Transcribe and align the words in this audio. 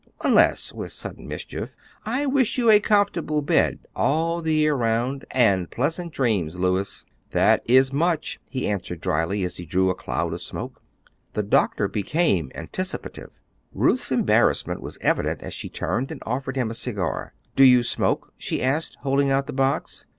"Unless," 0.23 0.73
with 0.73 0.91
sudden 0.91 1.27
mischief, 1.27 1.75
"I 2.07 2.25
wish 2.25 2.57
you 2.57 2.71
a 2.71 2.79
comfortable 2.79 3.43
bed 3.43 3.77
all 3.95 4.41
the 4.41 4.55
year 4.55 4.73
round 4.73 5.25
and 5.29 5.69
pleasant 5.69 6.11
dreams, 6.11 6.57
Louis." 6.59 7.05
"That 7.29 7.61
is 7.65 7.93
much," 7.93 8.39
he 8.49 8.67
answered 8.67 8.99
dryly 8.99 9.43
as 9.43 9.57
he 9.57 9.65
drew 9.67 9.91
a 9.91 9.93
cloud 9.93 10.33
of 10.33 10.41
smoke. 10.41 10.81
The 11.33 11.43
doctor 11.43 11.87
became 11.87 12.51
anticipative. 12.55 13.29
Ruth's 13.75 14.11
embarrassment 14.11 14.81
was 14.81 14.97
evident 15.01 15.43
as 15.43 15.53
she 15.53 15.69
turned 15.69 16.09
and 16.11 16.23
offered 16.25 16.55
him 16.57 16.71
a 16.71 16.73
cigar. 16.73 17.35
"Do 17.55 17.63
you 17.63 17.83
smoke?" 17.83 18.33
she 18.39 18.59
asked, 18.59 18.97
holding 19.01 19.29
out 19.29 19.45
the 19.45 19.53
box. 19.53 20.07